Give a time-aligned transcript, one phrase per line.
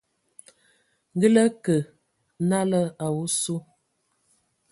[1.15, 1.75] Ngǝ lǝ kǝ
[2.49, 3.55] nalǝ a osu,